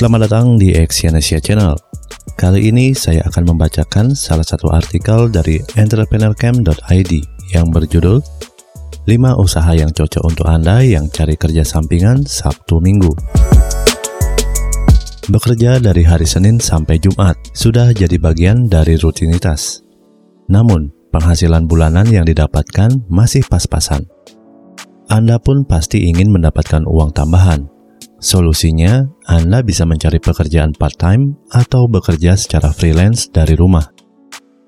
[0.00, 1.76] Selamat datang di Exyonesia Channel.
[2.32, 7.12] Kali ini saya akan membacakan salah satu artikel dari entrepreneurcamp.id
[7.52, 8.24] yang berjudul
[9.04, 13.12] 5 usaha yang cocok untuk Anda yang cari kerja sampingan Sabtu Minggu.
[15.28, 19.84] Bekerja dari hari Senin sampai Jumat sudah jadi bagian dari rutinitas.
[20.48, 24.08] Namun, penghasilan bulanan yang didapatkan masih pas-pasan.
[25.12, 27.79] Anda pun pasti ingin mendapatkan uang tambahan.
[28.20, 33.88] Solusinya, Anda bisa mencari pekerjaan part-time atau bekerja secara freelance dari rumah.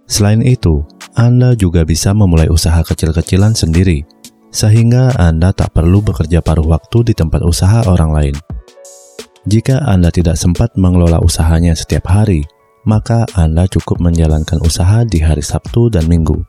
[0.09, 0.80] Selain itu,
[1.12, 4.09] Anda juga bisa memulai usaha kecil-kecilan sendiri,
[4.48, 8.37] sehingga Anda tak perlu bekerja paruh waktu di tempat usaha orang lain.
[9.45, 12.48] Jika Anda tidak sempat mengelola usahanya setiap hari,
[12.88, 16.41] maka Anda cukup menjalankan usaha di hari Sabtu dan Minggu.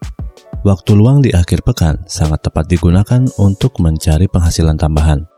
[0.63, 5.32] Waktu luang di akhir pekan sangat tepat digunakan untuk mencari penghasilan tambahan.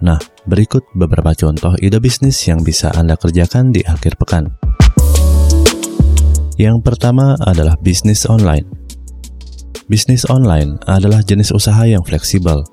[0.00, 0.16] Nah,
[0.48, 4.48] berikut beberapa contoh ide bisnis yang bisa Anda kerjakan di akhir pekan.
[6.56, 8.64] Yang pertama adalah bisnis online.
[9.88, 12.64] Bisnis online adalah jenis usaha yang fleksibel.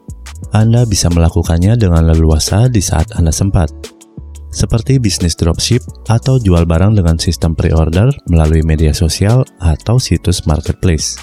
[0.56, 3.74] Anda bisa melakukannya dengan leluasa di saat Anda sempat,
[4.54, 11.20] seperti bisnis dropship atau jual barang dengan sistem pre-order melalui media sosial atau situs marketplace.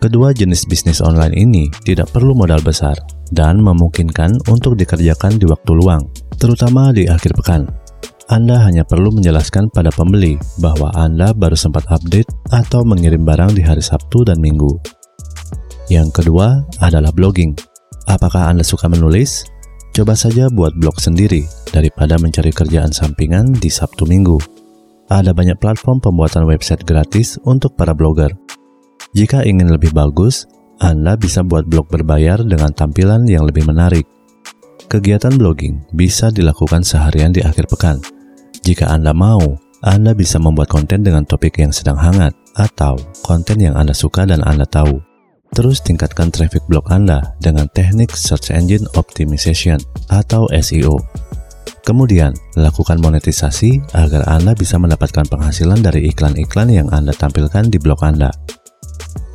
[0.00, 2.96] Kedua jenis bisnis online ini tidak perlu modal besar
[3.36, 6.08] dan memungkinkan untuk dikerjakan di waktu luang,
[6.40, 7.68] terutama di akhir pekan.
[8.32, 13.60] Anda hanya perlu menjelaskan pada pembeli bahwa Anda baru sempat update atau mengirim barang di
[13.60, 14.72] hari Sabtu dan Minggu.
[15.92, 17.52] Yang kedua adalah blogging.
[18.08, 19.44] Apakah Anda suka menulis?
[19.92, 21.44] Coba saja buat blog sendiri
[21.76, 24.40] daripada mencari kerjaan sampingan di Sabtu Minggu.
[25.12, 28.32] Ada banyak platform pembuatan website gratis untuk para blogger
[29.10, 30.46] jika ingin lebih bagus,
[30.78, 34.06] Anda bisa buat blog berbayar dengan tampilan yang lebih menarik.
[34.86, 37.98] Kegiatan blogging bisa dilakukan seharian di akhir pekan.
[38.62, 42.94] Jika Anda mau, Anda bisa membuat konten dengan topik yang sedang hangat atau
[43.26, 45.02] konten yang Anda suka dan Anda tahu.
[45.50, 51.02] Terus tingkatkan traffic blog Anda dengan teknik Search Engine Optimization atau SEO.
[51.82, 58.06] Kemudian, lakukan monetisasi agar Anda bisa mendapatkan penghasilan dari iklan-iklan yang Anda tampilkan di blog
[58.06, 58.30] Anda.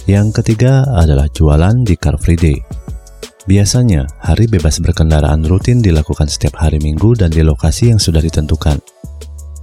[0.05, 2.61] Yang ketiga adalah jualan di Car Free Day.
[3.49, 8.77] Biasanya, hari bebas berkendaraan rutin dilakukan setiap hari Minggu dan di lokasi yang sudah ditentukan.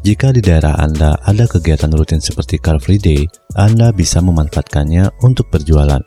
[0.02, 3.22] Jika di daerah Anda ada kegiatan rutin seperti Car Free Day,
[3.54, 6.02] Anda bisa memanfaatkannya untuk berjualan.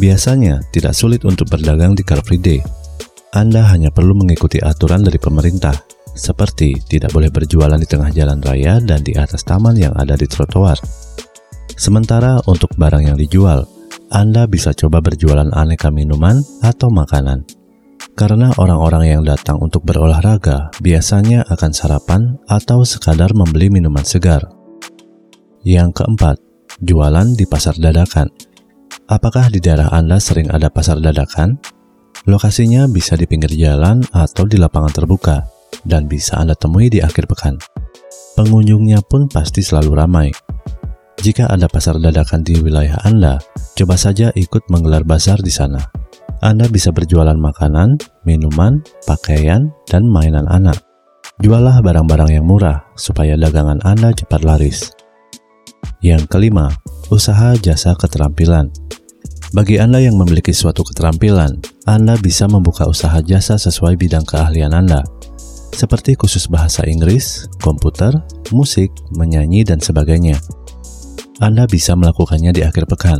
[0.00, 2.64] Biasanya, tidak sulit untuk berdagang di Car Free Day.
[3.36, 5.76] Anda hanya perlu mengikuti aturan dari pemerintah,
[6.16, 10.24] seperti tidak boleh berjualan di tengah jalan raya dan di atas taman yang ada di
[10.24, 11.03] trotoar.
[11.74, 13.66] Sementara untuk barang yang dijual,
[14.14, 17.42] Anda bisa coba berjualan aneka minuman atau makanan.
[18.14, 24.46] Karena orang-orang yang datang untuk berolahraga biasanya akan sarapan atau sekadar membeli minuman segar.
[25.66, 26.36] Yang keempat,
[26.78, 28.30] jualan di pasar dadakan.
[29.10, 31.58] Apakah di daerah Anda sering ada pasar dadakan?
[32.30, 35.42] Lokasinya bisa di pinggir jalan atau di lapangan terbuka,
[35.82, 37.58] dan bisa Anda temui di akhir pekan.
[38.38, 40.28] Pengunjungnya pun pasti selalu ramai,
[41.24, 43.40] jika ada pasar dadakan di wilayah Anda,
[43.80, 45.80] coba saja ikut menggelar bazar di sana.
[46.44, 47.96] Anda bisa berjualan makanan,
[48.28, 50.84] minuman, pakaian, dan mainan anak.
[51.40, 54.92] Jualah barang-barang yang murah supaya dagangan Anda cepat laris.
[56.04, 56.68] Yang kelima,
[57.08, 58.68] usaha jasa keterampilan.
[59.56, 65.00] Bagi Anda yang memiliki suatu keterampilan, Anda bisa membuka usaha jasa sesuai bidang keahlian Anda,
[65.72, 68.12] seperti khusus bahasa Inggris, komputer,
[68.52, 70.36] musik, menyanyi, dan sebagainya.
[71.42, 73.18] Anda bisa melakukannya di akhir pekan.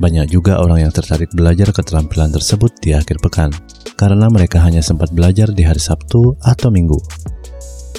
[0.00, 3.52] Banyak juga orang yang tertarik belajar keterampilan tersebut di akhir pekan,
[4.00, 6.96] karena mereka hanya sempat belajar di hari Sabtu atau Minggu.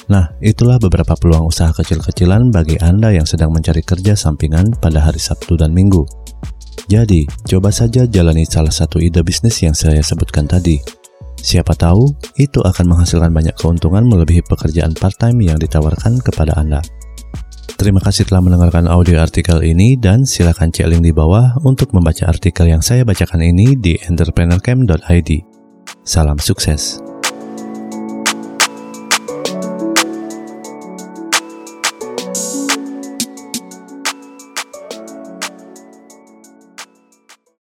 [0.10, 5.22] Nah, itulah beberapa peluang usaha kecil-kecilan bagi Anda yang sedang mencari kerja sampingan pada hari
[5.22, 6.02] Sabtu dan Minggu.
[6.90, 10.82] Jadi, coba saja jalani salah satu ide bisnis yang saya sebutkan tadi.
[11.38, 12.10] Siapa tahu,
[12.42, 16.82] itu akan menghasilkan banyak keuntungan melebihi pekerjaan part-time yang ditawarkan kepada Anda.
[17.78, 22.26] Terima kasih telah mendengarkan audio artikel ini dan silakan cek link di bawah untuk membaca
[22.30, 25.30] artikel yang saya bacakan ini di entrepreneurcamp.id.
[26.02, 27.11] Salam sukses.